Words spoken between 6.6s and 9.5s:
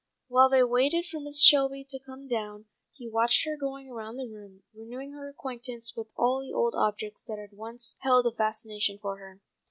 objects that had once held a fascination for her.